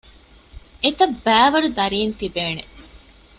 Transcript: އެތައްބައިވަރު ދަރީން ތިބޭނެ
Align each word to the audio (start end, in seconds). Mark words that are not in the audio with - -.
އެތައްބައިވަރު 0.83 1.67
ދަރީން 1.77 2.13
ތިބޭނެ 2.19 2.63